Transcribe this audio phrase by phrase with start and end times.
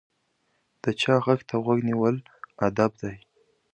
[0.83, 2.15] د چا غږ ته غوږ نیول
[2.67, 3.15] ادب دی.